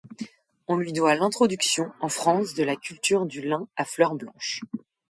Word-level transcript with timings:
On 0.67 0.77
lui 0.77 0.93
doit 0.93 1.13
l'introduction 1.13 1.91
en 1.99 2.09
France 2.09 2.55
de 2.55 2.63
la 2.63 2.75
culture 2.75 3.27
du 3.27 3.39
lin 3.43 3.67
à 3.75 3.85
fleur 3.85 4.15
blanche. 4.15 4.61